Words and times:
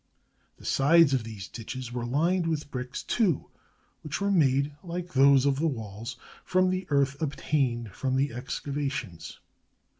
The 0.57 0.65
sides 0.65 1.13
of 1.13 1.23
these 1.23 1.47
ditches 1.47 1.91
were 1.93 2.07
lined 2.07 2.47
with 2.47 2.71
bricks 2.71 3.03
too, 3.03 3.51
which 4.01 4.19
were 4.19 4.31
made, 4.31 4.75
like 4.81 5.13
those 5.13 5.45
of 5.45 5.59
the 5.59 5.67
walls, 5.67 6.17
from 6.43 6.71
the 6.71 6.87
earth 6.89 7.21
obtained 7.21 7.91
from 7.91 8.15
the 8.15 8.33
excavations. 8.33 9.37